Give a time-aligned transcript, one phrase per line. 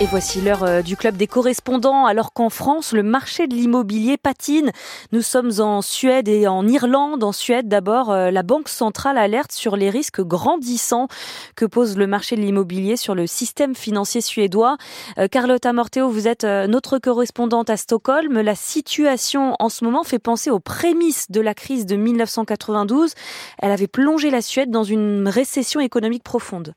[0.00, 2.06] Et voici l'heure euh, du club des correspondants.
[2.06, 4.70] Alors qu'en France, le marché de l'immobilier patine.
[5.10, 7.24] Nous sommes en Suède et en Irlande.
[7.24, 11.08] En Suède, d'abord, euh, la Banque centrale alerte sur les risques grandissants
[11.56, 14.76] que pose le marché de l'immobilier sur le système financier suédois.
[15.18, 18.40] Euh, Carlotta Morteo, vous êtes notre correspondante à Stockholm.
[18.40, 23.14] La situation en ce moment fait penser aux prémices de la crise de 1992.
[23.58, 26.72] Elle avait plongé la Suède dans une récession économique profonde.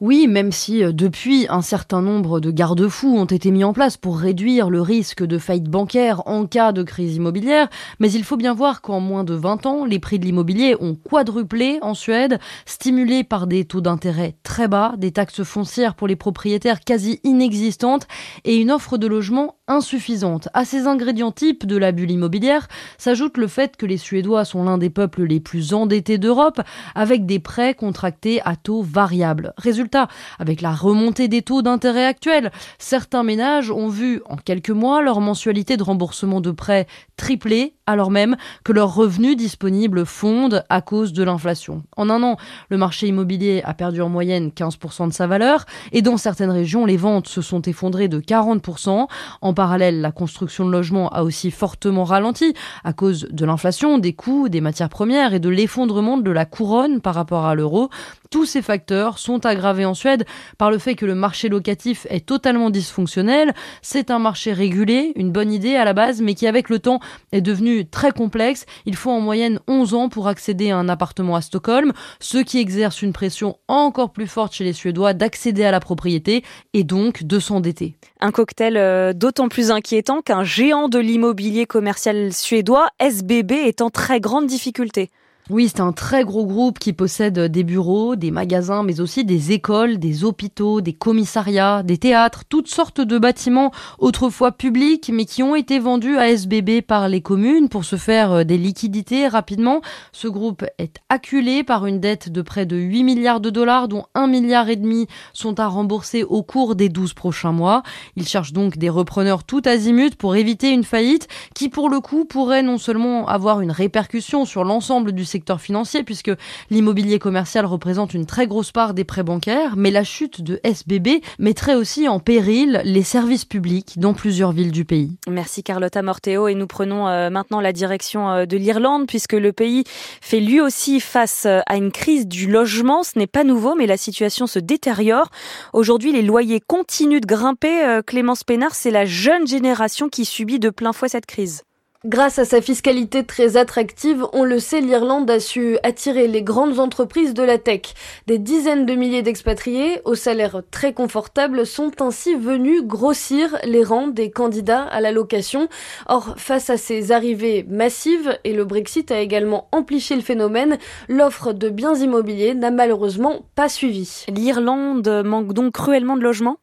[0.00, 3.96] Oui, même si euh, depuis un certain nombre de garde-fous ont été mis en place
[3.96, 7.68] pour réduire le risque de faillite bancaire en cas de crise immobilière,
[8.00, 10.94] mais il faut bien voir qu'en moins de 20 ans, les prix de l'immobilier ont
[10.94, 16.16] quadruplé en Suède, stimulés par des taux d'intérêt très bas, des taxes foncières pour les
[16.16, 18.06] propriétaires quasi inexistantes
[18.44, 20.48] et une offre de logement insuffisante.
[20.52, 22.68] À ces ingrédients types de la bulle immobilière
[22.98, 26.60] s'ajoute le fait que les Suédois sont l'un des peuples les plus endettés d'Europe,
[26.94, 29.54] avec des prêts contractés à taux variables.
[29.56, 35.00] Résultat, avec la remontée des taux d'intérêt actuels, certains ménages ont vu en quelques mois
[35.00, 40.82] leur mensualité de remboursement de prêts tripler, alors même que leurs revenus disponibles fondent à
[40.82, 41.84] cause de l'inflation.
[41.96, 42.36] En un an,
[42.68, 46.84] le marché immobilier a perdu en moyenne 15% de sa valeur et dans certaines régions,
[46.84, 49.06] les ventes se sont effondrées de 40%.
[49.40, 54.12] En parallèle, la construction de logements a aussi fortement ralenti à cause de l'inflation, des
[54.12, 57.90] coûts, des matières premières et de l'effondrement de la couronne par rapport à l'euro.
[58.34, 60.24] Tous ces facteurs sont aggravés en Suède
[60.58, 63.54] par le fait que le marché locatif est totalement dysfonctionnel.
[63.80, 66.98] C'est un marché régulé, une bonne idée à la base, mais qui avec le temps
[67.30, 68.66] est devenu très complexe.
[68.86, 72.58] Il faut en moyenne 11 ans pour accéder à un appartement à Stockholm, ce qui
[72.58, 77.22] exerce une pression encore plus forte chez les Suédois d'accéder à la propriété et donc
[77.22, 77.94] de s'endetter.
[78.18, 83.90] Un cocktail euh, d'autant plus inquiétant qu'un géant de l'immobilier commercial suédois, SBB, est en
[83.90, 85.12] très grande difficulté.
[85.50, 89.52] Oui, c'est un très gros groupe qui possède des bureaux, des magasins, mais aussi des
[89.52, 95.42] écoles, des hôpitaux, des commissariats, des théâtres, toutes sortes de bâtiments autrefois publics, mais qui
[95.42, 99.82] ont été vendus à SBB par les communes pour se faire euh, des liquidités rapidement.
[100.12, 104.06] Ce groupe est acculé par une dette de près de 8 milliards de dollars, dont
[104.14, 107.82] 1 milliard et demi sont à rembourser au cours des 12 prochains mois.
[108.16, 112.24] Il cherche donc des repreneurs tout azimut pour éviter une faillite qui, pour le coup,
[112.24, 116.30] pourrait non seulement avoir une répercussion sur l'ensemble du secteur financier puisque
[116.70, 121.22] l'immobilier commercial représente une très grosse part des prêts bancaires, mais la chute de SBB
[121.40, 125.10] mettrait aussi en péril les services publics dans plusieurs villes du pays.
[125.28, 129.52] Merci Carlotta Morteo et nous prenons euh, maintenant la direction euh, de l'Irlande puisque le
[129.52, 129.82] pays
[130.20, 133.02] fait lui aussi face euh, à une crise du logement.
[133.02, 135.30] Ce n'est pas nouveau mais la situation se détériore.
[135.72, 138.00] Aujourd'hui, les loyers continuent de grimper.
[138.06, 141.64] Clémence Pénard, c'est la jeune génération qui subit de plein fouet cette crise.
[142.06, 146.78] Grâce à sa fiscalité très attractive, on le sait, l'Irlande a su attirer les grandes
[146.78, 147.94] entreprises de la tech.
[148.26, 154.08] Des dizaines de milliers d'expatriés, au salaire très confortable, sont ainsi venus grossir les rangs
[154.08, 155.68] des candidats à la location.
[156.06, 160.76] Or, face à ces arrivées massives, et le Brexit a également amplifié le phénomène,
[161.08, 164.26] l'offre de biens immobiliers n'a malheureusement pas suivi.
[164.28, 166.58] L'Irlande manque donc cruellement de logements?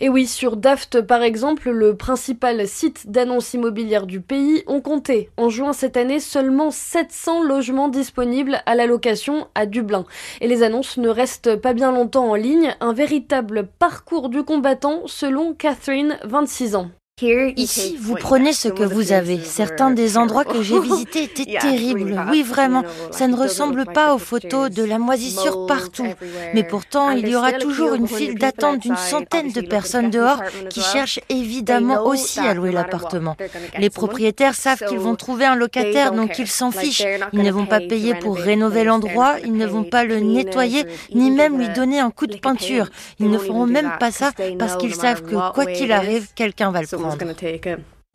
[0.00, 5.30] Et oui, sur Daft par exemple, le principal site d'annonces immobilières du pays, on comptait
[5.36, 10.04] en juin cette année seulement 700 logements disponibles à la location à Dublin.
[10.42, 15.02] Et les annonces ne restent pas bien longtemps en ligne, un véritable parcours du combattant
[15.06, 16.90] selon Catherine, 26 ans.
[17.22, 19.38] Ici, vous prenez ce que vous avez.
[19.38, 22.20] Certains des endroits que j'ai visités étaient terribles.
[22.28, 22.82] Oui, vraiment,
[23.12, 26.12] ça ne ressemble pas aux photos de la moisissure partout.
[26.54, 30.80] Mais pourtant, il y aura toujours une file d'attente d'une centaine de personnes dehors qui
[30.80, 33.36] cherchent évidemment aussi à louer l'appartement.
[33.78, 37.06] Les propriétaires savent qu'ils vont trouver un locataire, donc ils s'en fichent.
[37.32, 41.30] Ils ne vont pas payer pour rénover l'endroit, ils ne vont pas le nettoyer, ni
[41.30, 42.88] même lui donner un coup de peinture.
[43.20, 46.80] Ils ne feront même pas ça parce qu'ils savent que quoi qu'il arrive, quelqu'un va
[46.80, 47.03] le prendre.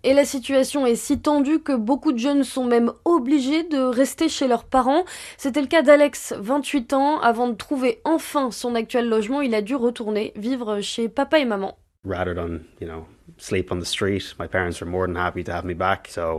[0.04, 4.30] Et la situation est si tendue que beaucoup de jeunes sont même obligés de rester
[4.30, 5.04] chez leurs parents.
[5.38, 7.20] C'était le cas d'Alex, 28 ans.
[7.20, 11.46] Avant de trouver enfin son actuel logement, il a dû retourner vivre chez papa et
[11.46, 11.78] maman.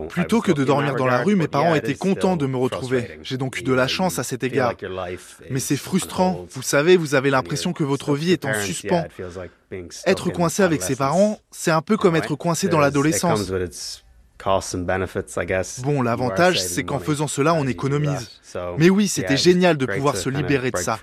[0.08, 3.18] Plutôt que de dormir dans la rue, mes parents étaient contents de me retrouver.
[3.22, 4.74] J'ai donc eu de la chance à cet égard.
[5.50, 6.46] Mais c'est frustrant.
[6.50, 9.04] Vous savez, vous avez l'impression que votre vie est en suspens.
[10.06, 13.52] Être coincé avec ses parents, c'est un peu comme être coincé dans l'adolescence.
[15.82, 18.40] Bon, l'avantage, c'est qu'en faisant cela, on économise.
[18.78, 20.98] Mais oui, c'était génial de pouvoir se libérer de ça.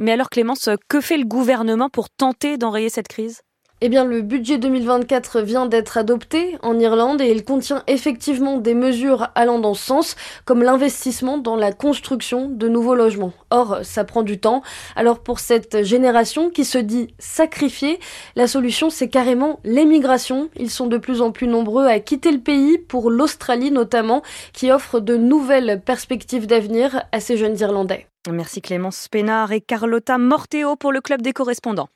[0.00, 3.40] Mais alors Clémence, que fait le gouvernement pour tenter d'enrayer cette crise?
[3.80, 8.74] Eh bien, le budget 2024 vient d'être adopté en Irlande et il contient effectivement des
[8.74, 13.32] mesures allant dans ce sens, comme l'investissement dans la construction de nouveaux logements.
[13.50, 14.62] Or, ça prend du temps.
[14.96, 18.00] Alors pour cette génération qui se dit sacrifiée,
[18.34, 20.50] la solution c'est carrément l'émigration.
[20.56, 24.22] Ils sont de plus en plus nombreux à quitter le pays pour l'Australie notamment,
[24.52, 28.08] qui offre de nouvelles perspectives d'avenir à ces jeunes Irlandais.
[28.28, 31.86] Merci Clémence Pénard et Carlotta Morteo pour le club des correspondants.